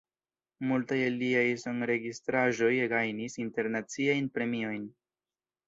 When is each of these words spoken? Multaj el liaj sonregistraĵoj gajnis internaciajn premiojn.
Multaj 0.69 0.97
el 1.09 1.19
liaj 1.23 1.43
sonregistraĵoj 1.65 2.71
gajnis 2.95 3.39
internaciajn 3.45 4.33
premiojn. 4.39 4.93